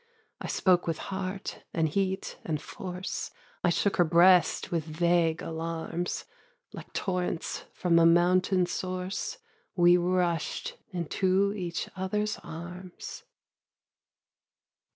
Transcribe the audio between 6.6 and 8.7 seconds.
Like torrents from a mountain